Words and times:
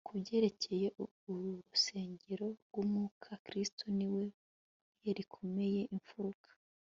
ku 0.05 0.11
byerekeye 0.21 0.87
uru 1.31 1.47
rusengero 1.67 2.47
rw'umwuka, 2.63 3.29
kristo 3.45 3.83
ni 3.97 4.07
we 4.13 4.23
buye 4.95 5.11
rikomeza 5.19 5.79
imfuruka 5.95 6.49